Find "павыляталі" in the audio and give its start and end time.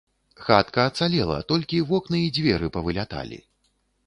2.79-3.39